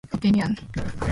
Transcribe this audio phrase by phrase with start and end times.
[0.13, 0.55] オピニオン